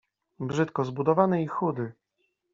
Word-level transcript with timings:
brzydko 0.39 0.85
zbudowany 0.85 1.43
i 1.43 1.47
chudy. 1.47 1.91